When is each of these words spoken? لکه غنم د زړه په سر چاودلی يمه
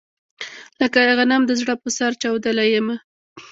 لکه 0.81 0.99
غنم 1.19 1.41
د 1.47 1.51
زړه 1.61 1.73
په 1.81 1.89
سر 1.97 2.11
چاودلی 2.21 2.67
يمه 2.77 2.95